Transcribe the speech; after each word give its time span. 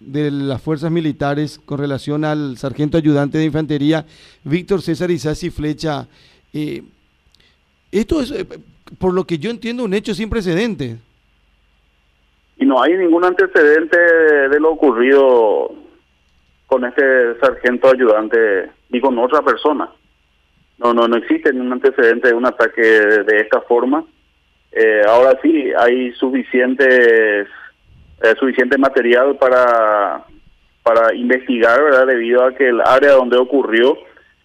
de 0.00 0.30
las 0.30 0.62
fuerzas 0.62 0.90
militares 0.90 1.60
con 1.64 1.78
relación 1.78 2.24
al 2.24 2.56
sargento 2.56 2.98
ayudante 2.98 3.38
de 3.38 3.44
infantería 3.44 4.04
Víctor 4.44 4.82
César 4.82 5.10
Isasi 5.10 5.50
Flecha. 5.50 6.06
Eh, 6.52 6.82
esto 7.90 8.20
es, 8.20 8.30
eh, 8.30 8.46
por 8.98 9.12
lo 9.12 9.24
que 9.24 9.38
yo 9.38 9.50
entiendo, 9.50 9.84
un 9.84 9.94
hecho 9.94 10.14
sin 10.14 10.30
precedentes. 10.30 10.98
Y 12.58 12.66
no 12.66 12.82
hay 12.82 12.94
ningún 12.94 13.24
antecedente 13.24 13.98
de 13.98 14.60
lo 14.60 14.72
ocurrido 14.72 15.72
con 16.66 16.84
este 16.84 17.38
sargento 17.40 17.88
ayudante 17.88 18.70
ni 18.90 19.00
con 19.00 19.18
otra 19.18 19.42
persona. 19.42 19.90
No, 20.78 20.92
no, 20.92 21.08
no 21.08 21.16
existe 21.16 21.52
ningún 21.52 21.72
antecedente 21.72 22.28
de 22.28 22.34
un 22.34 22.46
ataque 22.46 22.82
de, 22.82 23.40
esta 23.40 23.60
forma. 23.62 24.04
Eh, 24.70 25.02
ahora 25.08 25.38
sí, 25.42 25.72
hay 25.76 26.12
suficientes, 26.12 27.48
eh, 28.22 28.34
suficiente 28.38 28.78
material 28.78 29.36
para, 29.36 30.24
para 30.82 31.14
investigar, 31.14 31.82
¿verdad? 31.82 32.06
Debido 32.06 32.44
a 32.44 32.54
que 32.54 32.68
el 32.68 32.80
área 32.80 33.12
donde 33.12 33.36
ocurrió 33.36 33.96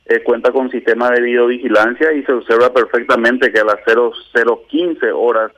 eh, 0.05 0.21
cuenta 0.21 0.51
con 0.51 0.69
sistema 0.69 1.09
de 1.11 1.21
videovigilancia 1.21 2.11
y 2.13 2.23
se 2.23 2.33
observa 2.33 2.73
perfectamente 2.73 3.51
que 3.51 3.59
a 3.59 3.65
las 3.65 3.79
0015 3.85 5.11
horas 5.11 5.51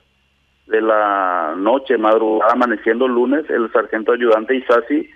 de 0.67 0.81
la 0.81 1.53
noche, 1.57 1.97
madrugada, 1.97 2.53
amaneciendo 2.53 3.07
lunes, 3.07 3.49
el 3.49 3.71
sargento 3.71 4.13
ayudante 4.13 4.55
Isasi 4.55 5.09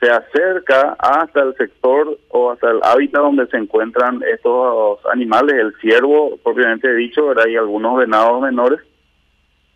se 0.00 0.10
acerca 0.10 0.96
hasta 0.98 1.42
el 1.42 1.54
sector 1.54 2.18
o 2.28 2.50
hasta 2.50 2.70
el 2.70 2.80
hábitat 2.82 3.22
donde 3.22 3.46
se 3.46 3.56
encuentran 3.56 4.22
estos 4.30 4.98
animales, 5.12 5.54
el 5.54 5.74
ciervo 5.80 6.36
propiamente 6.42 6.92
dicho, 6.94 7.32
hay 7.40 7.56
algunos 7.56 7.96
venados 7.98 8.42
menores, 8.42 8.80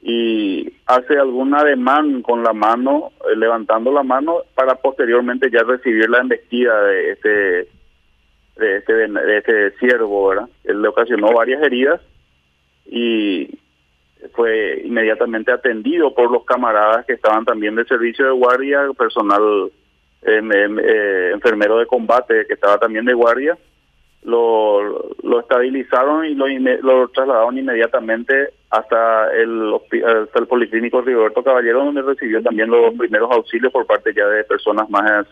y 0.01 0.73
hace 0.87 1.19
algún 1.19 1.55
ademán 1.55 2.23
con 2.23 2.43
la 2.43 2.53
mano, 2.53 3.11
eh, 3.31 3.37
levantando 3.37 3.93
la 3.93 4.03
mano, 4.03 4.43
para 4.55 4.77
posteriormente 4.77 5.51
ya 5.51 5.63
recibir 5.63 6.09
la 6.09 6.21
embestida 6.21 6.83
de 6.85 7.11
este 7.13 7.69
de 8.57 8.77
este, 8.79 8.93
de 8.93 9.39
este 9.39 9.71
ciervo, 9.79 10.29
¿verdad? 10.29 10.49
Él 10.65 10.83
le 10.83 10.89
ocasionó 10.89 11.33
varias 11.33 11.63
heridas 11.63 12.01
y 12.87 13.59
fue 14.35 14.83
inmediatamente 14.85 15.53
atendido 15.53 16.13
por 16.13 16.31
los 16.31 16.45
camaradas 16.45 17.07
que 17.07 17.13
estaban 17.13 17.45
también 17.45 17.77
de 17.77 17.85
servicio 17.85 18.25
de 18.25 18.33
guardia, 18.33 18.89
personal 18.97 19.71
eh, 20.23 20.41
eh, 20.43 21.31
enfermero 21.33 21.79
de 21.79 21.87
combate 21.87 22.47
que 22.47 22.55
estaba 22.55 22.79
también 22.79 23.05
de 23.05 23.15
guardia, 23.15 23.57
lo, 24.25 25.15
lo 25.23 25.41
estabilizaron 25.41 26.25
y 26.25 26.35
lo, 26.35 26.49
lo 26.83 27.09
trasladaron 27.09 27.59
inmediatamente 27.59 28.51
hasta 28.71 29.33
el, 29.35 29.75
hasta 29.75 30.39
el 30.39 30.47
Policlínico 30.47 31.01
Rigoberto 31.01 31.43
Caballero, 31.43 31.85
donde 31.85 32.03
recibió 32.03 32.43
también 32.43 32.71
los 32.71 32.95
primeros 32.95 33.31
auxilios 33.31 33.73
por 33.73 33.87
parte 33.87 34.13
ya 34.15 34.27
de 34.27 34.45
personas 34.45 34.89
más, 34.91 35.27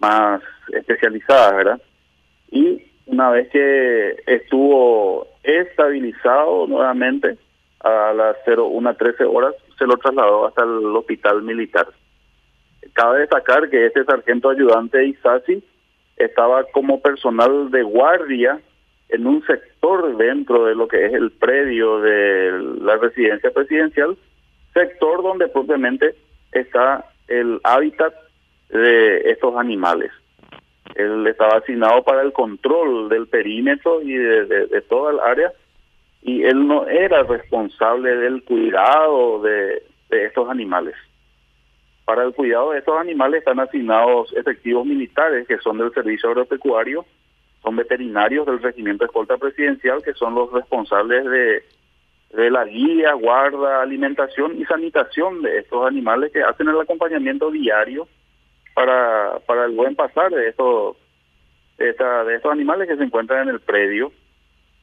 más 0.00 0.42
especializadas, 0.72 1.56
¿verdad? 1.56 1.80
y 2.50 2.82
una 3.06 3.30
vez 3.30 3.48
que 3.50 4.22
estuvo 4.26 5.26
estabilizado 5.42 6.66
nuevamente 6.66 7.38
a 7.80 8.12
las 8.12 8.36
01.13 8.46 9.26
horas 9.28 9.54
se 9.78 9.86
lo 9.86 9.96
trasladó 9.96 10.46
hasta 10.46 10.62
el 10.62 10.94
hospital 10.94 11.42
militar. 11.42 11.86
Cabe 12.92 13.20
destacar 13.20 13.70
que 13.70 13.86
este 13.86 14.04
sargento 14.04 14.50
ayudante 14.50 15.06
Isasi 15.06 15.62
estaba 16.16 16.64
como 16.64 17.00
personal 17.00 17.70
de 17.70 17.82
guardia 17.82 18.60
en 19.12 19.26
un 19.26 19.44
sector 19.46 20.16
dentro 20.16 20.64
de 20.66 20.74
lo 20.74 20.88
que 20.88 21.06
es 21.06 21.12
el 21.12 21.30
predio 21.32 22.00
de 22.00 22.52
la 22.80 22.96
residencia 22.96 23.50
presidencial, 23.50 24.16
sector 24.72 25.22
donde 25.22 25.48
propiamente 25.48 26.14
está 26.52 27.04
el 27.28 27.60
hábitat 27.64 28.14
de 28.68 29.30
estos 29.30 29.56
animales. 29.56 30.12
Él 30.94 31.26
estaba 31.26 31.58
asignado 31.58 32.02
para 32.02 32.22
el 32.22 32.32
control 32.32 33.08
del 33.08 33.28
perímetro 33.28 34.02
y 34.02 34.14
de, 34.14 34.84
toda 34.88 35.12
el 35.12 35.20
área 35.20 35.52
y 36.22 36.42
él 36.42 36.66
no 36.66 36.86
era 36.86 37.22
responsable 37.22 38.14
del 38.16 38.42
cuidado 38.44 39.40
de, 39.42 39.82
estos 40.10 40.48
animales. 40.50 40.94
Para 42.04 42.24
el 42.24 42.34
cuidado 42.34 42.72
de 42.72 42.80
estos 42.80 42.98
animales 42.98 43.38
están 43.38 43.60
asignados 43.60 44.32
efectivos 44.36 44.84
militares 44.84 45.46
que 45.46 45.58
son 45.58 45.78
del 45.78 45.92
servicio 45.92 46.30
agropecuario, 46.30 47.04
son 47.70 47.76
veterinarios 47.76 48.46
del 48.46 48.60
regimiento 48.60 49.04
escolta 49.04 49.36
presidencial 49.36 50.02
que 50.02 50.12
son 50.14 50.34
los 50.34 50.52
responsables 50.52 51.24
de, 51.24 51.62
de 52.36 52.50
la 52.50 52.64
guía, 52.64 53.12
guarda, 53.12 53.80
alimentación 53.80 54.60
y 54.60 54.64
sanitación 54.64 55.42
de 55.42 55.58
estos 55.58 55.86
animales 55.86 56.32
que 56.32 56.42
hacen 56.42 56.68
el 56.68 56.80
acompañamiento 56.80 57.50
diario 57.50 58.08
para, 58.74 59.38
para 59.46 59.66
el 59.66 59.72
buen 59.72 59.94
pasar 59.94 60.30
de 60.32 60.48
estos, 60.48 60.96
de, 61.78 61.92
de 61.92 62.34
estos 62.34 62.52
animales 62.52 62.88
que 62.88 62.96
se 62.96 63.04
encuentran 63.04 63.48
en 63.48 63.54
el 63.54 63.60
predio 63.60 64.12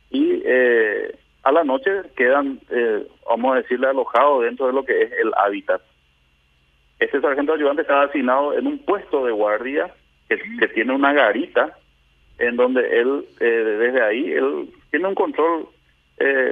y 0.10 0.42
eh, 0.46 1.14
a 1.44 1.52
la 1.52 1.66
noche 1.66 1.92
quedan, 2.16 2.60
eh, 2.70 3.06
vamos 3.28 3.54
a 3.54 3.58
decirle, 3.58 3.88
alojados 3.88 4.44
dentro 4.44 4.68
de 4.68 4.74
lo 4.74 4.86
que 4.86 5.02
es 5.02 5.12
el 5.12 5.34
hábitat. 5.36 5.82
Este 7.00 7.20
sargento 7.20 7.54
ayudante 7.54 7.82
está 7.82 8.04
asignado 8.04 8.54
en 8.54 8.66
un 8.66 8.80
puesto 8.80 9.26
de 9.26 9.32
guardia 9.34 9.94
que, 10.30 10.68
tiene 10.70 10.94
una 10.94 11.14
garita 11.14 11.78
en 12.40 12.56
donde 12.56 12.82
él, 13.00 13.26
eh, 13.40 13.46
desde 13.46 14.02
ahí, 14.02 14.32
él 14.32 14.70
tiene 14.92 15.08
un 15.08 15.16
control 15.16 15.68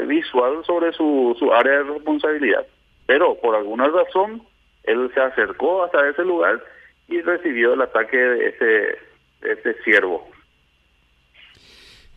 visual 0.08 0.64
sobre 0.64 0.94
su, 0.94 1.36
su 1.40 1.52
área 1.52 1.80
de 1.80 1.84
responsabilidad. 1.86 2.68
Pero 3.08 3.36
por 3.42 3.56
alguna 3.56 3.88
razón, 3.88 4.44
él 4.84 5.10
se 5.14 5.20
acercó 5.20 5.84
hasta 5.84 6.08
ese 6.08 6.24
lugar 6.24 6.64
y 7.08 7.22
recibió 7.22 7.74
el 7.74 7.82
ataque 7.82 8.18
de 8.18 8.48
ese, 8.50 8.98
ese 9.42 9.84
ciervo. 9.84 10.28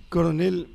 Coronel, 0.09 0.67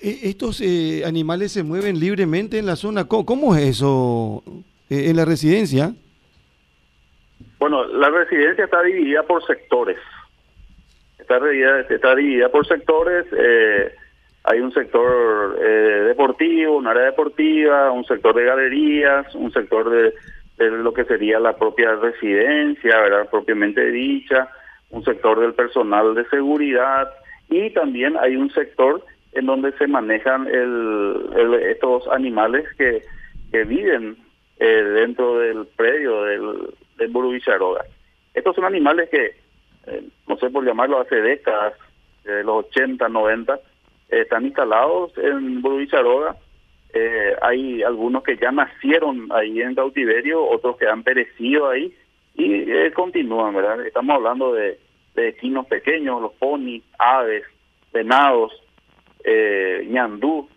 e, 0.00 0.28
¿estos 0.28 0.60
eh, 0.60 1.02
animales 1.06 1.52
se 1.52 1.62
mueven 1.62 1.98
libremente 1.98 2.58
en 2.58 2.66
la 2.66 2.76
zona? 2.76 3.06
¿Cómo, 3.06 3.56
es 3.56 3.62
eso 3.62 4.42
eh, 4.90 5.08
en 5.08 5.16
la 5.16 5.24
residencia? 5.24 5.94
Bueno, 7.58 7.84
la 7.84 8.10
residencia 8.10 8.64
está 8.64 8.82
dividida 8.82 9.22
por 9.22 9.44
sectores. 9.46 9.96
Está 11.24 11.40
dividida, 11.40 11.80
está 11.80 12.14
dividida 12.14 12.48
por 12.50 12.66
sectores. 12.66 13.24
Eh, 13.32 13.94
hay 14.44 14.60
un 14.60 14.72
sector 14.74 15.58
deportivo, 15.58 16.76
un 16.76 16.86
área 16.86 17.04
deportiva, 17.04 17.90
un 17.90 18.04
sector 18.04 18.34
de 18.34 18.44
galerías, 18.44 19.34
un 19.34 19.50
sector 19.50 19.88
de 19.88 20.12
lo 20.58 20.92
que 20.92 21.06
sería 21.06 21.40
la 21.40 21.56
propia 21.56 21.96
residencia, 21.96 23.00
¿verdad? 23.00 23.30
propiamente 23.30 23.90
dicha, 23.90 24.50
un 24.90 25.02
sector 25.02 25.40
del 25.40 25.54
personal 25.54 26.14
de 26.14 26.26
seguridad 26.26 27.10
y 27.48 27.70
también 27.70 28.16
hay 28.18 28.36
un 28.36 28.50
sector 28.50 29.04
en 29.32 29.46
donde 29.46 29.72
se 29.72 29.86
manejan 29.86 30.46
el, 30.46 31.54
estos 31.68 32.06
animales 32.08 32.64
que, 32.78 33.02
que 33.50 33.64
viven 33.64 34.16
eh, 34.58 34.66
dentro 34.66 35.38
del 35.38 35.66
predio 35.76 36.22
del, 36.22 36.74
del 36.96 37.10
Burubicharoga. 37.10 37.84
Estos 38.32 38.54
son 38.54 38.64
animales 38.64 39.08
que, 39.10 39.36
eh, 39.86 40.08
no 40.28 40.36
sé 40.36 40.50
por 40.50 40.64
llamarlo, 40.64 41.00
hace 41.00 41.16
décadas, 41.16 41.74
de 42.24 42.42
los 42.42 42.66
80, 42.66 43.08
90, 43.08 43.60
están 44.08 44.46
instalados 44.46 45.12
en 45.18 45.60
Burubicharoga 45.60 46.36
eh, 46.94 47.34
hay 47.42 47.82
algunos 47.82 48.22
que 48.22 48.36
ya 48.36 48.52
nacieron 48.52 49.28
ahí 49.32 49.60
en 49.60 49.74
cautiverio, 49.74 50.46
otros 50.46 50.76
que 50.76 50.86
han 50.86 51.02
perecido 51.02 51.68
ahí 51.68 51.92
y 52.36 52.70
eh, 52.70 52.92
continúan, 52.92 53.52
¿verdad? 53.52 53.84
Estamos 53.84 54.14
hablando 54.14 54.52
de, 54.52 54.78
de 55.16 55.36
pequeños, 55.68 56.22
los 56.22 56.32
ponis, 56.34 56.84
aves, 56.98 57.42
venados, 57.92 58.52
eh, 59.24 59.84
ñandú. 59.90 60.48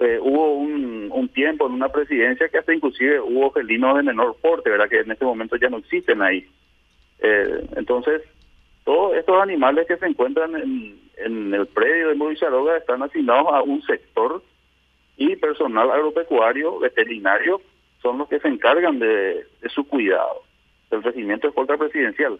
Eh, 0.00 0.18
hubo 0.20 0.54
un, 0.54 1.08
un 1.12 1.28
tiempo 1.28 1.68
en 1.68 1.74
una 1.74 1.88
presidencia 1.88 2.48
que 2.48 2.58
hasta 2.58 2.74
inclusive 2.74 3.20
hubo 3.20 3.52
felinos 3.52 3.96
de 3.96 4.02
menor 4.02 4.36
porte, 4.42 4.70
¿verdad? 4.70 4.88
Que 4.88 5.00
en 5.00 5.12
este 5.12 5.24
momento 5.24 5.54
ya 5.54 5.68
no 5.68 5.78
existen 5.78 6.20
ahí. 6.20 6.48
entonces, 7.76 8.22
todos 8.84 9.16
estos 9.16 9.40
animales 9.42 9.86
que 9.86 9.96
se 9.96 10.06
encuentran 10.06 10.54
en, 10.54 11.54
el 11.54 11.66
predio 11.68 12.08
de 12.08 12.14
Movicharoga 12.14 12.76
están 12.76 13.02
asignados 13.02 13.46
a 13.52 13.62
un 13.62 13.82
sector 13.82 14.42
y 15.16 15.36
personal 15.36 15.90
agropecuario, 15.90 16.78
veterinario, 16.78 17.60
son 18.02 18.18
los 18.18 18.28
que 18.28 18.40
se 18.40 18.48
encargan 18.48 18.98
de, 18.98 19.46
su 19.74 19.86
cuidado, 19.88 20.42
del 20.90 21.02
regimiento 21.02 21.46
de 21.46 21.50
escolta 21.50 21.76
presidencial. 21.78 22.38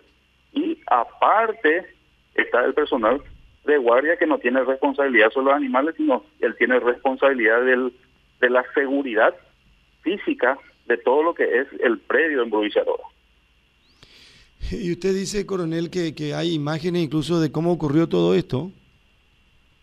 Y 0.52 0.78
aparte 0.86 1.86
está 2.34 2.64
el 2.64 2.74
personal 2.74 3.22
de 3.64 3.78
guardia 3.78 4.16
que 4.16 4.26
no 4.26 4.38
tiene 4.38 4.62
responsabilidad 4.64 5.30
sobre 5.30 5.46
los 5.46 5.54
animales, 5.54 5.94
sino 5.96 6.24
él 6.40 6.54
tiene 6.56 6.78
responsabilidad 6.80 7.62
de 7.62 8.50
la 8.50 8.64
seguridad 8.74 9.34
física 10.02 10.58
de 10.86 10.98
todo 10.98 11.22
lo 11.22 11.34
que 11.34 11.60
es 11.60 11.68
el 11.80 11.98
predio 12.00 12.42
en 12.42 12.50
Bruicharora. 12.50 13.04
Y 14.70 14.92
usted 14.92 15.14
dice, 15.14 15.46
coronel, 15.46 15.90
que, 15.90 16.14
que 16.14 16.34
hay 16.34 16.54
imágenes 16.54 17.02
incluso 17.02 17.40
de 17.40 17.52
cómo 17.52 17.72
ocurrió 17.72 18.08
todo 18.08 18.34
esto. 18.34 18.70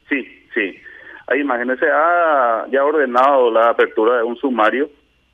Sí, 0.10 0.25
sí. 0.54 0.75
Hay 1.28 1.42
imágenes. 1.42 1.80
Se 1.80 1.88
ha 1.88 2.66
ya 2.72 2.83
ordenado 2.83 3.51
la 3.51 3.69
apertura 3.69 4.18
de 4.18 4.24
un 4.24 4.38
sumario 4.38 4.89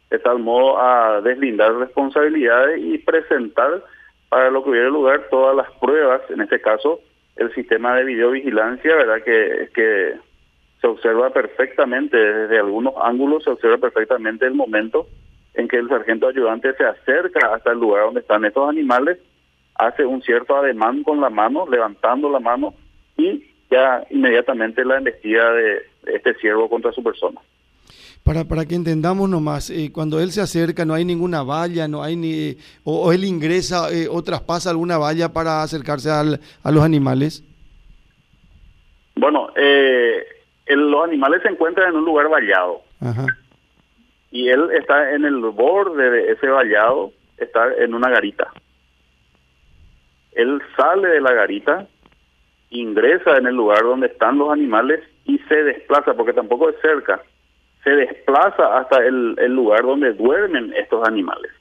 de 0.09 0.19
tal 0.19 0.39
modo 0.39 0.79
a 0.79 1.21
deslindar 1.21 1.73
responsabilidades 1.75 2.81
y 2.81 2.97
presentar 2.99 3.83
para 4.29 4.49
lo 4.49 4.63
que 4.63 4.69
hubiera 4.69 4.89
lugar 4.89 5.27
todas 5.29 5.55
las 5.55 5.69
pruebas, 5.79 6.21
en 6.29 6.41
este 6.41 6.61
caso 6.61 7.01
el 7.35 7.53
sistema 7.53 7.95
de 7.95 8.05
videovigilancia, 8.05 8.95
¿verdad? 8.95 9.21
Que, 9.23 9.69
que 9.73 10.15
se 10.81 10.87
observa 10.87 11.29
perfectamente, 11.29 12.17
desde 12.17 12.57
algunos 12.57 12.93
ángulos 13.01 13.43
se 13.43 13.51
observa 13.51 13.77
perfectamente 13.77 14.45
el 14.45 14.55
momento 14.55 15.07
en 15.53 15.67
que 15.67 15.77
el 15.77 15.87
sargento 15.87 16.27
ayudante 16.27 16.73
se 16.75 16.83
acerca 16.83 17.53
hasta 17.53 17.71
el 17.71 17.79
lugar 17.79 18.05
donde 18.05 18.21
están 18.21 18.45
estos 18.45 18.67
animales, 18.69 19.19
hace 19.77 20.05
un 20.05 20.21
cierto 20.21 20.55
ademán 20.55 21.03
con 21.03 21.21
la 21.21 21.29
mano, 21.29 21.67
levantando 21.69 22.29
la 22.29 22.39
mano, 22.39 22.73
y 23.17 23.43
ya 23.69 24.03
inmediatamente 24.09 24.83
la 24.85 24.97
investiga 24.99 25.51
de 25.51 25.81
este 26.07 26.33
ciervo 26.35 26.69
contra 26.69 26.91
su 26.91 27.03
persona. 27.03 27.39
Para, 28.23 28.43
para 28.43 28.65
que 28.65 28.75
entendamos 28.75 29.29
nomás, 29.29 29.69
eh, 29.69 29.89
cuando 29.93 30.19
él 30.19 30.31
se 30.31 30.41
acerca 30.41 30.83
no 30.83 30.93
hay 30.93 31.05
ninguna 31.05 31.43
valla, 31.43 31.87
no 31.87 32.03
hay 32.03 32.15
ni, 32.15 32.57
o, 32.83 33.13
él 33.13 33.23
ingresa 33.23 33.89
eh, 33.91 34.07
o 34.09 34.21
traspasa 34.21 34.69
alguna 34.69 34.97
valla 34.97 35.31
para 35.31 35.63
acercarse 35.63 36.09
al, 36.11 36.41
a 36.61 36.71
los 36.71 36.83
animales. 36.83 37.43
Bueno, 39.15 39.49
eh, 39.55 40.23
los 40.67 41.03
animales 41.03 41.41
se 41.41 41.49
encuentran 41.49 41.89
en 41.89 41.95
un 41.95 42.05
lugar 42.05 42.29
vallado. 42.29 42.81
Y 44.29 44.49
él 44.49 44.71
está 44.77 45.13
en 45.13 45.23
el 45.23 45.39
borde 45.39 46.09
de 46.09 46.31
ese 46.33 46.47
vallado, 46.47 47.13
está 47.37 47.73
en 47.79 47.93
una 47.93 48.09
garita. 48.09 48.51
Él 50.37 50.61
sale 50.75 51.07
de 51.07 51.19
la 51.19 51.33
garita, 51.33 51.87
ingresa 52.69 53.37
en 53.37 53.47
el 53.47 53.55
lugar 53.55 53.81
donde 53.81 54.05
están 54.05 54.37
los 54.37 54.51
animales 54.51 55.01
y 55.25 55.39
se 55.39 55.63
desplaza, 55.63 56.13
porque 56.13 56.31
tampoco 56.31 56.69
es 56.69 56.75
cerca, 56.79 57.23
se 57.83 57.89
desplaza 57.89 58.77
hasta 58.77 59.03
el, 59.03 59.33
lugar 59.47 59.81
donde 59.81 60.13
duermen 60.13 60.73
estos 60.77 61.07
animales. 61.07 61.51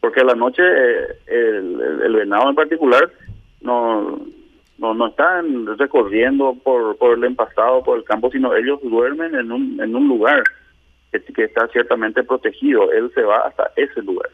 Porque 0.00 0.20
a 0.20 0.24
la 0.24 0.34
noche 0.34 0.62
eh, 0.62 1.16
el, 1.28 2.14
venado 2.14 2.50
en 2.50 2.54
particular 2.54 3.10
no, 3.62 4.20
no, 4.76 4.92
no 4.92 5.06
están 5.06 5.66
recorriendo 5.78 6.54
por, 6.62 6.98
por 6.98 7.16
el 7.16 7.24
empastado, 7.24 7.82
por 7.82 7.96
el 7.96 8.04
campo, 8.04 8.30
sino 8.30 8.54
ellos 8.54 8.80
duermen 8.82 9.34
en 9.34 9.50
un, 9.50 9.80
en 9.80 9.96
un 9.96 10.08
lugar 10.08 10.44
que, 11.10 11.22
que 11.22 11.44
está 11.44 11.68
ciertamente 11.68 12.22
protegido. 12.22 12.92
Él 12.92 13.10
se 13.14 13.22
va 13.22 13.46
hasta 13.46 13.70
ese 13.76 14.02
lugar, 14.02 14.28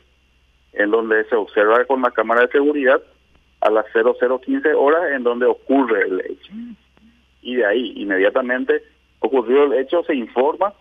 en 0.72 0.90
donde 0.90 1.22
se 1.26 1.36
observa 1.36 1.84
con 1.84 2.02
la 2.02 2.10
cámara 2.10 2.40
de 2.40 2.48
seguridad 2.48 3.00
a 3.60 3.70
las 3.70 3.86
0015 3.92 4.72
horas 4.74 5.12
en 5.12 5.22
donde 5.22 5.46
ocurre 5.46 6.02
el 6.02 6.20
hecho. 6.20 6.52
Y 7.42 7.56
de 7.56 7.66
ahí, 7.66 7.92
inmediatamente 7.96 8.82
ocurrió 9.20 9.64
el 9.64 9.74
hecho, 9.74 10.02
se 10.04 10.14
informa, 10.14 10.72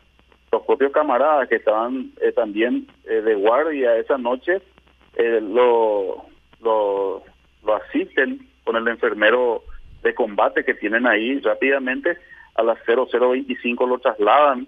los 0.52 0.64
propios 0.64 0.92
camaradas 0.92 1.48
que 1.48 1.56
estaban 1.56 2.12
eh, 2.22 2.31
también 2.31 2.88
eh, 3.06 3.22
de 3.22 3.36
guardia 3.36 3.98
esa 3.98 4.18
noche, 4.18 4.62
eh, 5.16 5.40
lo, 5.42 6.26
lo, 6.62 7.24
lo 7.64 7.76
asisten 7.76 8.48
con 8.64 8.76
el 8.76 8.88
enfermero 8.88 9.64
de 10.02 10.16
combate 10.16 10.64
que 10.64 10.74
tienen 10.74 11.06
ahí 11.06 11.40
rápidamente, 11.40 12.18
a 12.56 12.64
las 12.64 12.78
0025 12.86 13.86
lo 13.86 14.00
trasladan 14.00 14.68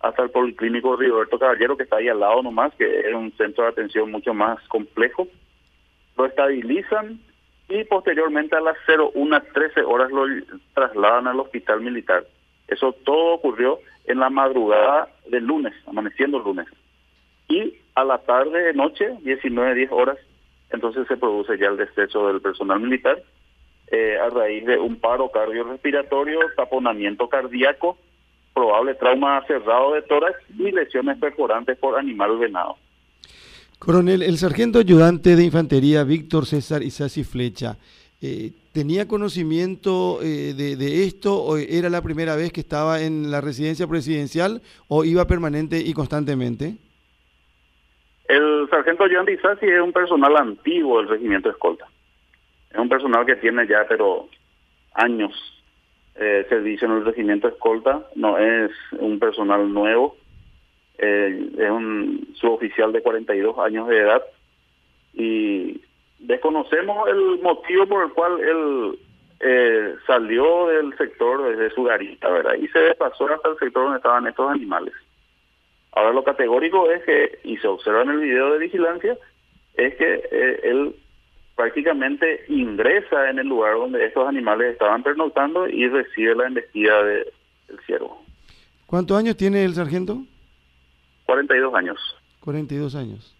hasta 0.00 0.22
el 0.22 0.30
Policlínico 0.30 0.96
Roberto 0.96 1.38
Caballero, 1.38 1.76
que 1.76 1.84
está 1.84 1.96
ahí 1.96 2.08
al 2.08 2.20
lado 2.20 2.42
nomás, 2.42 2.74
que 2.74 3.00
es 3.00 3.14
un 3.14 3.32
centro 3.32 3.64
de 3.64 3.70
atención 3.70 4.10
mucho 4.10 4.34
más 4.34 4.58
complejo. 4.68 5.26
Lo 6.16 6.26
estabilizan 6.26 7.18
y 7.68 7.84
posteriormente 7.84 8.56
a 8.56 8.60
las 8.60 8.76
01.13 8.86 9.84
horas 9.86 10.10
lo 10.10 10.24
trasladan 10.74 11.26
al 11.26 11.40
hospital 11.40 11.80
militar. 11.80 12.24
Eso 12.68 12.92
todo 12.92 13.34
ocurrió 13.34 13.80
en 14.04 14.20
la 14.20 14.30
madrugada 14.30 15.08
del 15.28 15.44
lunes, 15.44 15.74
amaneciendo 15.86 16.38
lunes. 16.38 16.66
Y 17.48 17.74
a 17.94 18.04
la 18.04 18.18
tarde, 18.18 18.72
noche, 18.74 19.10
19.10 19.24 19.88
horas, 19.90 20.18
entonces 20.70 21.06
se 21.08 21.16
produce 21.16 21.58
ya 21.58 21.68
el 21.68 21.76
destecho 21.76 22.26
del 22.28 22.40
personal 22.40 22.80
militar 22.80 23.22
eh, 23.88 24.18
a 24.18 24.28
raíz 24.30 24.64
de 24.66 24.78
un 24.78 24.96
paro 24.96 25.30
cardiorrespiratorio, 25.30 26.40
taponamiento 26.56 27.28
cardíaco, 27.28 27.96
probable 28.52 28.94
trauma 28.94 29.44
cerrado 29.46 29.92
de 29.92 30.02
tórax 30.02 30.38
y 30.58 30.72
lesiones 30.72 31.18
perforantes 31.18 31.78
por 31.78 31.96
animal 31.96 32.36
venado. 32.38 32.76
Coronel, 33.78 34.22
el 34.22 34.38
sargento 34.38 34.78
ayudante 34.78 35.36
de 35.36 35.44
infantería 35.44 36.02
Víctor 36.02 36.46
César 36.46 36.82
Isasi 36.82 37.24
Flecha, 37.24 37.76
eh, 38.22 38.52
¿tenía 38.72 39.06
conocimiento 39.06 40.20
eh, 40.22 40.54
de, 40.54 41.04
esto 41.04 41.34
o 41.34 41.58
era 41.58 41.90
la 41.90 42.00
primera 42.00 42.36
vez 42.36 42.52
que 42.52 42.60
estaba 42.60 43.02
en 43.02 43.30
la 43.30 43.42
residencia 43.42 43.86
presidencial 43.86 44.62
o 44.88 45.04
iba 45.04 45.26
permanente 45.26 45.78
y 45.78 45.92
constantemente? 45.92 46.76
El 48.28 48.66
sargento 48.70 49.04
ayudante 49.04 49.34
Isasi 49.34 49.66
es 49.66 49.80
un 49.80 49.92
personal 49.92 50.36
antiguo 50.36 50.98
del 50.98 51.08
regimiento 51.08 51.50
escolta. 51.50 51.86
Es 52.70 52.78
un 52.78 52.88
personal 52.88 53.26
que 53.26 53.36
tiene 53.36 53.68
ya, 53.68 53.86
pero 53.86 54.28
años 54.94 55.32
eh, 56.14 56.46
servicio 56.48 56.88
en 56.88 56.94
el 56.94 57.04
regimiento 57.04 57.46
escolta, 57.46 58.06
no 58.14 58.38
es 58.38 58.70
un 58.92 59.18
personal 59.18 59.72
nuevo 59.72 60.16
eh, 60.98 61.50
es 61.58 61.70
un 61.70 62.28
suboficial 62.34 62.92
de 62.92 63.02
42 63.02 63.58
años 63.58 63.88
de 63.88 63.98
edad 63.98 64.22
y 65.14 65.80
desconocemos 66.18 67.08
el 67.08 67.40
motivo 67.42 67.86
por 67.86 68.04
el 68.04 68.12
cual 68.12 68.40
él 68.40 68.98
eh, 69.40 69.94
salió 70.06 70.68
del 70.68 70.96
sector 70.96 71.50
desde 71.50 71.74
su 71.74 71.84
garita, 71.84 72.28
¿verdad? 72.30 72.54
Y 72.54 72.68
se 72.68 72.78
desplazó 72.78 73.26
hasta 73.32 73.50
el 73.50 73.58
sector 73.58 73.84
donde 73.84 73.98
estaban 73.98 74.26
estos 74.26 74.50
animales. 74.50 74.94
Ahora 75.92 76.12
lo 76.12 76.24
categórico 76.24 76.90
es 76.90 77.02
que, 77.04 77.38
y 77.44 77.56
se 77.58 77.66
observa 77.66 78.02
en 78.02 78.10
el 78.10 78.20
video 78.20 78.52
de 78.52 78.58
vigilancia, 78.58 79.16
es 79.74 79.94
que 79.96 80.28
eh, 80.30 80.60
él 80.64 80.94
prácticamente 81.54 82.44
ingresa 82.48 83.30
en 83.30 83.38
el 83.38 83.46
lugar 83.46 83.74
donde 83.74 84.04
estos 84.04 84.28
animales 84.28 84.72
estaban 84.72 85.02
pernoctando 85.02 85.68
y 85.68 85.88
recibe 85.88 86.34
la 86.34 86.46
embestida 86.46 87.02
de, 87.02 87.32
del 87.68 87.80
ciervo. 87.86 88.22
¿Cuántos 88.86 89.18
años 89.18 89.36
tiene 89.36 89.64
el 89.64 89.74
sargento? 89.74 90.18
42 91.26 91.74
años. 91.74 91.98
42 92.40 92.94
años. 92.94 93.34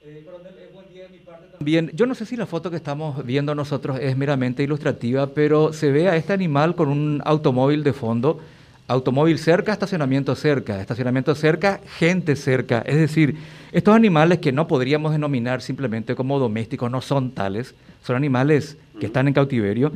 Eh, 0.00 0.24
Bien, 1.60 1.90
yo 1.92 2.06
no 2.06 2.14
sé 2.14 2.24
si 2.24 2.36
la 2.36 2.46
foto 2.46 2.70
que 2.70 2.76
estamos 2.76 3.24
viendo 3.26 3.54
nosotros 3.54 3.98
es 4.00 4.16
meramente 4.16 4.62
ilustrativa, 4.62 5.26
pero 5.26 5.72
se 5.72 5.90
ve 5.90 6.08
a 6.08 6.16
este 6.16 6.32
animal 6.32 6.76
con 6.76 6.88
un 6.88 7.20
automóvil 7.24 7.82
de 7.82 7.92
fondo, 7.92 8.40
automóvil 8.86 9.38
cerca, 9.38 9.72
estacionamiento 9.72 10.34
cerca, 10.36 10.80
estacionamiento 10.80 11.34
cerca, 11.34 11.80
gente 11.98 12.36
cerca. 12.36 12.82
Es 12.86 12.96
decir, 12.96 13.36
estos 13.72 13.94
animales 13.94 14.38
que 14.38 14.52
no 14.52 14.68
podríamos 14.68 15.12
denominar 15.12 15.60
simplemente 15.60 16.14
como 16.14 16.38
domésticos, 16.38 16.90
no 16.90 17.00
son 17.00 17.32
tales, 17.32 17.74
son 18.02 18.16
animales 18.16 18.78
que 19.00 19.06
están 19.06 19.26
en 19.28 19.34
cautiverio. 19.34 19.92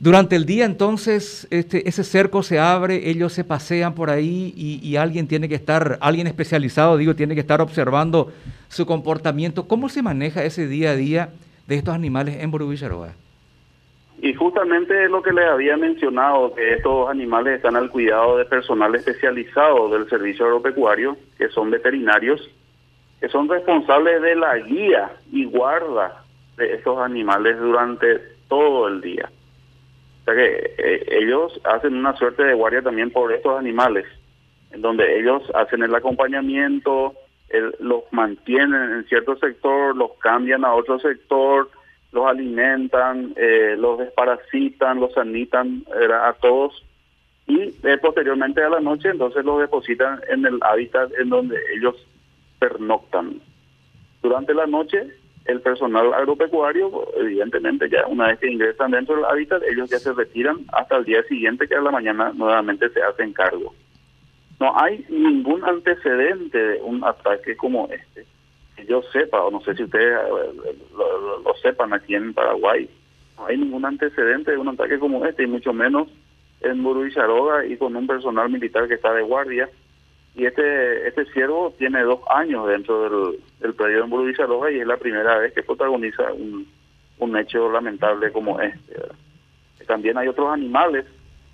Durante 0.00 0.34
el 0.34 0.46
día 0.46 0.64
entonces 0.64 1.46
este, 1.50 1.86
ese 1.86 2.04
cerco 2.04 2.42
se 2.42 2.58
abre, 2.58 3.10
ellos 3.10 3.34
se 3.34 3.44
pasean 3.44 3.94
por 3.94 4.08
ahí 4.08 4.54
y, 4.56 4.96
alguien 4.96 5.28
tiene 5.28 5.46
que 5.46 5.54
estar, 5.54 5.98
alguien 6.00 6.26
especializado, 6.26 6.96
digo, 6.96 7.14
tiene 7.14 7.34
que 7.34 7.42
estar 7.42 7.60
observando 7.60 8.32
su 8.68 8.86
comportamiento. 8.86 9.68
¿Cómo 9.68 9.90
se 9.90 10.02
maneja 10.02 10.42
ese 10.42 10.66
día 10.66 10.92
a 10.92 10.96
día 10.96 11.28
de 11.66 11.74
estos 11.74 11.94
animales 11.94 12.42
en 12.42 12.50
Boruvillaroa? 12.50 13.12
Y 14.22 14.32
justamente 14.32 15.04
es 15.04 15.10
lo 15.10 15.20
que 15.20 15.34
les 15.34 15.44
había 15.44 15.76
mencionado, 15.76 16.54
que 16.54 16.72
estos 16.72 17.10
animales 17.10 17.56
están 17.56 17.76
al 17.76 17.90
cuidado 17.90 18.38
de 18.38 18.46
personal 18.46 18.94
especializado 18.94 19.90
del 19.90 20.08
servicio 20.08 20.46
agropecuario, 20.46 21.18
que 21.36 21.48
son 21.50 21.70
veterinarios, 21.70 22.40
que 23.20 23.28
son 23.28 23.50
responsables 23.50 24.22
de 24.22 24.34
la 24.34 24.56
guía 24.60 25.10
y 25.30 25.44
guarda 25.44 26.24
de 26.56 26.72
estos 26.72 26.98
animales 27.00 27.58
durante 27.58 28.18
todo 28.48 28.88
el 28.88 29.02
día 29.02 29.28
que 30.24 30.74
eh, 30.78 31.06
ellos 31.10 31.60
hacen 31.64 31.94
una 31.94 32.16
suerte 32.16 32.44
de 32.44 32.54
guardia 32.54 32.82
también 32.82 33.10
por 33.10 33.32
estos 33.32 33.58
animales, 33.58 34.06
en 34.70 34.82
donde 34.82 35.18
ellos 35.18 35.42
hacen 35.54 35.82
el 35.82 35.94
acompañamiento, 35.94 37.14
los 37.80 38.04
mantienen 38.12 38.92
en 38.92 39.04
cierto 39.06 39.36
sector, 39.36 39.96
los 39.96 40.12
cambian 40.20 40.64
a 40.64 40.72
otro 40.72 41.00
sector, 41.00 41.68
los 42.12 42.26
alimentan, 42.26 43.34
eh, 43.36 43.74
los 43.76 43.98
desparasitan, 43.98 45.00
los 45.00 45.12
sanitan 45.14 45.84
a 46.12 46.32
todos 46.34 46.84
y 47.50 47.74
eh, 47.82 47.98
posteriormente 48.00 48.62
a 48.62 48.68
la 48.68 48.80
noche 48.80 49.08
entonces 49.08 49.44
los 49.44 49.60
depositan 49.60 50.20
en 50.28 50.46
el 50.46 50.58
hábitat 50.60 51.10
en 51.18 51.30
donde 51.30 51.58
ellos 51.76 51.96
pernoctan. 52.60 53.40
Durante 54.22 54.54
la 54.54 54.66
noche 54.66 55.08
el 55.46 55.60
personal 55.60 56.12
agropecuario, 56.12 57.08
evidentemente 57.16 57.88
ya 57.88 58.06
una 58.06 58.28
vez 58.28 58.38
que 58.38 58.50
ingresan 58.50 58.90
dentro 58.90 59.16
del 59.16 59.24
hábitat, 59.24 59.62
ellos 59.64 59.90
ya 59.90 59.98
se 59.98 60.12
retiran 60.12 60.58
hasta 60.72 60.96
el 60.96 61.04
día 61.04 61.22
siguiente 61.24 61.66
que 61.66 61.74
a 61.74 61.80
la 61.80 61.90
mañana 61.90 62.32
nuevamente 62.34 62.88
se 62.90 63.02
hacen 63.02 63.32
cargo. 63.32 63.74
No 64.58 64.78
hay 64.78 65.04
ningún 65.08 65.64
antecedente 65.64 66.58
de 66.58 66.82
un 66.82 67.02
ataque 67.02 67.56
como 67.56 67.88
este. 67.88 68.26
Que 68.76 68.84
yo 68.84 69.02
sepa, 69.12 69.42
o 69.42 69.50
no 69.50 69.60
sé 69.62 69.74
si 69.74 69.84
ustedes 69.84 70.14
eh, 70.14 70.76
lo, 70.94 71.54
sepan 71.62 71.92
aquí 71.94 72.14
en 72.14 72.34
Paraguay, 72.34 72.88
no 73.38 73.46
hay 73.46 73.56
ningún 73.56 73.84
antecedente 73.86 74.52
de 74.52 74.58
un 74.58 74.68
ataque 74.68 74.98
como 74.98 75.24
este, 75.24 75.44
y 75.44 75.46
mucho 75.46 75.72
menos 75.72 76.08
en 76.60 76.84
Charoga 77.10 77.64
y 77.64 77.76
con 77.76 77.96
un 77.96 78.06
personal 78.06 78.50
militar 78.50 78.86
que 78.86 78.94
está 78.94 79.14
de 79.14 79.22
guardia 79.22 79.68
y 80.34 80.46
este 80.46 81.08
este 81.08 81.24
ciervo 81.32 81.74
tiene 81.78 82.02
dos 82.02 82.20
años 82.28 82.66
dentro 82.68 83.02
del, 83.02 83.40
del 83.60 83.74
predio 83.74 84.04
en 84.04 84.10
Villalobos 84.10 84.70
y 84.70 84.80
es 84.80 84.86
la 84.86 84.96
primera 84.96 85.38
vez 85.38 85.52
que 85.52 85.62
protagoniza 85.62 86.32
un, 86.32 86.66
un 87.18 87.36
hecho 87.36 87.70
lamentable 87.70 88.32
como 88.32 88.60
este. 88.60 88.96
También 89.86 90.16
hay 90.18 90.28
otros 90.28 90.48
animales, 90.52 91.04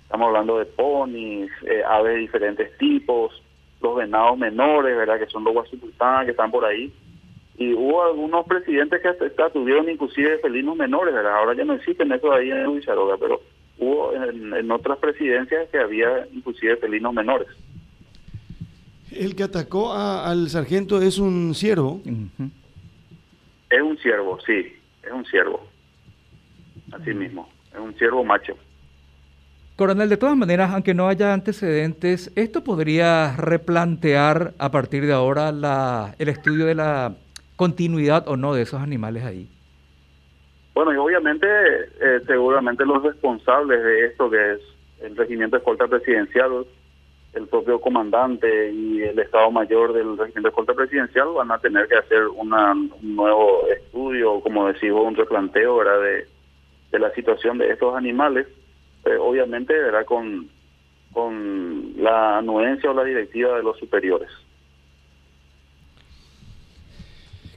estamos 0.03 0.27
hablando 0.27 0.59
de 0.59 0.65
ponis, 0.65 1.49
eh, 1.63 1.81
aves 1.87 2.13
de 2.13 2.19
diferentes 2.19 2.77
tipos, 2.77 3.41
los 3.81 3.95
venados 3.95 4.37
menores, 4.37 4.95
¿verdad? 4.95 5.19
que 5.19 5.27
son 5.27 5.43
los 5.43 5.53
guasipultanas 5.53 6.25
que 6.25 6.31
están 6.31 6.51
por 6.51 6.65
ahí. 6.65 6.93
Y 7.57 7.73
hubo 7.73 8.03
algunos 8.03 8.45
presidentes 8.45 9.01
que 9.01 9.07
hasta 9.07 9.49
tuvieron 9.49 9.89
inclusive 9.89 10.37
felinos 10.37 10.75
menores, 10.75 11.13
¿verdad? 11.13 11.37
ahora 11.37 11.55
ya 11.55 11.65
no 11.65 11.73
existen 11.73 12.11
eso 12.11 12.31
ahí 12.31 12.51
en 12.51 12.67
Huicharoga, 12.67 13.17
pero 13.17 13.41
hubo 13.79 14.13
en, 14.13 14.69
otras 14.71 14.99
presidencias 14.99 15.67
que 15.69 15.79
había 15.79 16.27
inclusive 16.31 16.77
felinos 16.77 17.13
menores. 17.13 17.47
El 19.17 19.35
que 19.35 19.43
atacó 19.43 19.93
al 19.93 20.49
sargento 20.49 21.01
es 21.01 21.17
un 21.17 21.55
ciervo. 21.55 22.01
Es 23.69 23.81
un 23.81 23.97
ciervo, 23.97 24.39
sí, 24.45 24.75
es 25.03 25.11
un 25.11 25.25
ciervo. 25.25 25.67
Así 26.91 27.13
mismo, 27.13 27.49
es 27.73 27.79
un 27.79 27.93
ciervo 27.95 28.23
macho. 28.23 28.55
Coronel, 29.75 30.09
de 30.09 30.17
todas 30.17 30.37
maneras, 30.37 30.71
aunque 30.71 30.93
no 30.93 31.07
haya 31.07 31.33
antecedentes, 31.33 32.31
¿esto 32.35 32.63
podría 32.63 33.35
replantear 33.35 34.53
a 34.57 34.71
partir 34.71 35.05
de 35.05 35.13
ahora 35.13 35.51
la, 35.51 36.15
el 36.19 36.29
estudio 36.29 36.65
de 36.65 36.75
la 36.75 37.15
continuidad 37.55 38.27
o 38.27 38.37
no 38.37 38.53
de 38.53 38.63
esos 38.63 38.81
animales 38.81 39.23
ahí? 39.23 39.49
Bueno, 40.73 40.93
y 40.93 40.97
obviamente, 40.97 41.47
eh, 41.47 42.21
seguramente 42.27 42.85
los 42.85 43.01
responsables 43.01 43.83
de 43.83 44.05
esto, 44.05 44.29
que 44.29 44.53
es 44.53 44.59
el 45.01 45.15
regimiento 45.15 45.55
de 45.55 45.59
escolta 45.59 45.87
presidencial, 45.87 46.65
el 47.37 47.47
propio 47.47 47.79
comandante 47.79 48.71
y 48.71 49.01
el 49.01 49.17
Estado 49.19 49.49
Mayor 49.51 49.93
del 49.93 50.17
regimiento 50.17 50.41
de 50.41 50.49
escolta 50.49 50.73
presidencial, 50.73 51.29
van 51.29 51.51
a 51.51 51.59
tener 51.59 51.87
que 51.87 51.95
hacer 51.95 52.27
una, 52.27 52.73
un 52.73 53.15
nuevo 53.15 53.67
estudio, 53.67 54.39
como 54.41 54.67
decimos, 54.67 55.05
un 55.05 55.15
replanteo 55.15 55.83
De, 55.83 56.27
de 56.91 56.99
la 56.99 57.11
situación 57.11 57.57
de 57.57 57.69
estos 57.69 57.95
animales, 57.95 58.47
eh, 59.05 59.17
obviamente 59.19 59.73
era 59.75 60.03
con, 60.05 60.47
con 61.11 61.93
la 61.97 62.37
anuencia 62.37 62.89
o 62.89 62.93
la 62.93 63.03
directiva 63.03 63.57
de 63.57 63.63
los 63.63 63.77
superiores. 63.77 64.29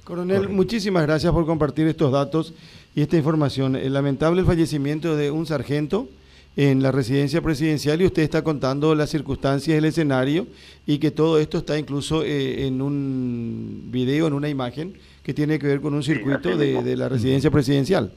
Coronel, 0.04 0.48
muchísimas 0.48 1.06
gracias 1.06 1.32
por 1.32 1.46
compartir 1.46 1.86
estos 1.86 2.10
datos 2.10 2.52
y 2.96 3.02
esta 3.02 3.16
información. 3.16 3.76
El 3.76 3.92
lamentable 3.92 4.42
fallecimiento 4.42 5.16
de 5.16 5.30
un 5.30 5.46
sargento 5.46 6.08
en 6.56 6.82
la 6.82 6.90
residencia 6.90 7.40
presidencial 7.40 8.00
y 8.02 8.06
usted 8.06 8.22
está 8.22 8.42
contando 8.42 8.94
las 8.94 9.10
circunstancias 9.10 9.74
del 9.74 9.84
escenario 9.84 10.46
y 10.86 10.98
que 10.98 11.10
todo 11.10 11.38
esto 11.38 11.58
está 11.58 11.78
incluso 11.78 12.22
eh, 12.24 12.66
en 12.66 12.82
un 12.82 13.88
video, 13.90 14.26
en 14.26 14.32
una 14.32 14.48
imagen 14.48 14.94
que 15.22 15.32
tiene 15.32 15.58
que 15.58 15.68
ver 15.68 15.80
con 15.80 15.94
un 15.94 16.02
circuito 16.02 16.56
de, 16.56 16.96
la 16.96 17.08
residencia 17.08 17.50
presidencial. 17.50 18.10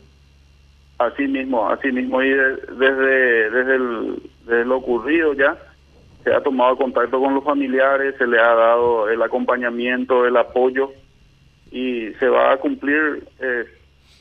Así 0.97 1.27
mismo, 1.27 1.69
así 1.69 1.91
mismo. 1.91 2.21
Y 2.21 2.29
desde 2.29 3.49
desde, 3.51 3.75
el, 3.75 4.21
desde 4.45 4.65
lo 4.65 4.77
ocurrido 4.77 5.33
ya 5.33 5.57
se 6.23 6.33
ha 6.33 6.41
tomado 6.41 6.77
contacto 6.77 7.19
con 7.19 7.35
los 7.35 7.43
familiares, 7.43 8.15
se 8.17 8.25
le 8.25 8.39
ha 8.39 8.53
dado 8.53 9.09
el 9.09 9.21
acompañamiento, 9.21 10.25
el 10.25 10.37
apoyo 10.37 10.91
y 11.71 12.11
se 12.19 12.27
va 12.29 12.53
a 12.53 12.57
cumplir 12.57 13.27
eh, 13.39 13.65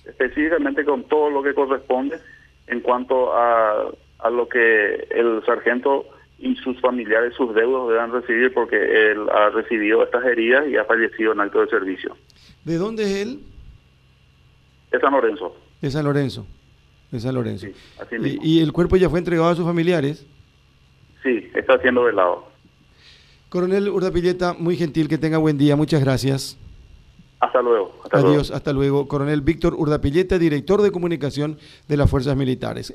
específicamente 0.05 0.85
con 0.85 1.05
todo 1.05 1.31
lo 1.31 1.43
que 1.43 1.55
corresponde 1.55 2.19
en 2.67 2.81
cuanto 2.81 3.33
a, 3.35 3.91
a 4.19 4.31
lo 4.31 4.49
que 4.49 5.07
el 5.11 5.43
sargento 5.45 6.07
y 6.39 6.57
sus 6.57 6.81
familiares, 6.81 7.35
sus 7.37 7.55
deudos 7.55 7.91
deban 7.91 8.13
recibir 8.13 8.53
porque 8.53 8.77
él 8.77 9.29
ha 9.31 9.51
recibido 9.51 10.03
estas 10.03 10.25
heridas 10.25 10.67
y 10.69 10.77
ha 10.77 10.85
fallecido 10.85 11.33
en 11.33 11.41
acto 11.41 11.61
de 11.61 11.69
servicio. 11.69 12.17
¿De 12.65 12.77
dónde 12.77 13.05
es 13.05 13.27
él? 13.27 13.41
De 14.91 15.01
San 15.01 15.13
Lorenzo. 15.13 15.57
De 15.81 15.91
San 15.91 16.05
Lorenzo. 16.05 16.47
De 17.11 17.21
San 17.21 17.35
Lorenzo. 17.35 17.67
¿Y, 17.67 18.57
¿Y, 18.57 18.61
el 18.61 18.73
cuerpo 18.73 18.97
ya 18.97 19.09
fue 19.09 19.19
entregado 19.19 19.49
a 19.51 19.55
sus 19.55 19.65
familiares? 19.65 20.27
Sí, 21.23 21.51
está 21.55 21.79
siendo 21.81 22.03
velado. 22.05 22.47
Coronel 23.49 23.89
Urdapilleta, 23.89 24.55
muy 24.55 24.77
gentil, 24.77 25.09
que 25.09 25.19
tenga 25.19 25.39
buen 25.39 25.59
día. 25.59 25.77
Muchas 25.77 26.01
gracias. 26.03 26.59
Hasta 27.43 27.61
luego. 27.61 27.91
Adiós, 28.13 28.53
hasta 28.53 28.73
luego. 28.73 29.09
Coronel 29.09 29.41
Víctor 29.41 29.75
Urdapilleta, 29.75 30.39
director 30.39 30.81
de 30.81 30.93
comunicación 30.93 31.59
de 31.89 31.97
las 31.97 32.09
Fuerzas 32.09 32.37
Militares. 32.37 32.89